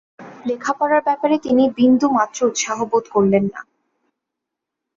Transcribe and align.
লেখা 0.45 0.71
পড়ার 0.73 1.01
ব্যাপারে 1.07 1.35
তিনি 1.39 1.63
বিন্দুমাত্র 1.77 2.39
উৎসাহ 2.45 2.77
বোধ 2.91 3.05
করলেন 3.15 3.43
না। 3.53 3.61